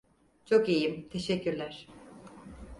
[0.45, 1.87] Çok iyiyim, teşekkürler.